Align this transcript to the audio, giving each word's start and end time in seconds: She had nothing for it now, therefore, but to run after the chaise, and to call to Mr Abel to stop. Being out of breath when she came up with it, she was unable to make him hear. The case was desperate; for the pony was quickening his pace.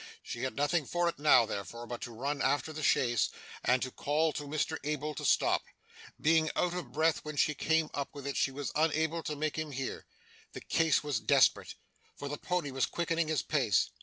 She 0.23 0.41
had 0.41 0.55
nothing 0.55 0.87
for 0.87 1.07
it 1.09 1.19
now, 1.19 1.45
therefore, 1.45 1.85
but 1.85 2.01
to 2.01 2.11
run 2.11 2.41
after 2.41 2.73
the 2.73 2.81
chaise, 2.81 3.29
and 3.63 3.83
to 3.83 3.91
call 3.91 4.33
to 4.33 4.47
Mr 4.47 4.79
Abel 4.83 5.13
to 5.13 5.23
stop. 5.23 5.61
Being 6.19 6.49
out 6.55 6.73
of 6.73 6.91
breath 6.91 7.23
when 7.23 7.35
she 7.37 7.53
came 7.53 7.91
up 7.93 8.09
with 8.15 8.25
it, 8.25 8.35
she 8.35 8.49
was 8.49 8.71
unable 8.73 9.21
to 9.21 9.35
make 9.35 9.59
him 9.59 9.69
hear. 9.73 10.07
The 10.53 10.61
case 10.61 11.03
was 11.03 11.19
desperate; 11.19 11.75
for 12.17 12.27
the 12.27 12.39
pony 12.39 12.71
was 12.71 12.87
quickening 12.87 13.27
his 13.27 13.43
pace. 13.43 13.91